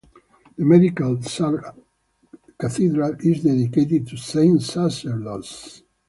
The 0.57 0.65
medieval 0.65 1.17
Sarlat 1.17 1.75
Cathedral 2.57 3.17
is 3.19 3.43
dedicated 3.43 4.07
to 4.07 4.17
Saint 4.17 4.59
Sacerdos. 4.59 5.83